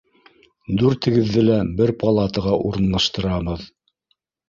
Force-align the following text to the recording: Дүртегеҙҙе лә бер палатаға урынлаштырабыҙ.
Дүртегеҙҙе 0.81 1.45
лә 1.45 1.59
бер 1.83 1.95
палатаға 2.07 2.59
урынлаштырабыҙ. 2.73 3.73